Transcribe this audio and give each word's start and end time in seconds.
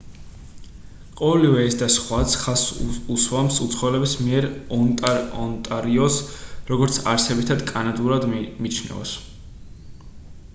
ყოველივე 1.17 1.65
ეს 1.71 1.75
და 1.81 1.89
სხვაც 1.95 2.37
ხაზს 2.43 2.87
უსვამს 3.17 3.59
უცხოელების 3.67 4.15
მიერ 4.29 4.49
ონტარიოს 4.79 6.17
როგორც 6.73 6.99
არსებითად 7.13 7.65
კანადურად 7.75 8.29
მიჩნევას 8.39 9.15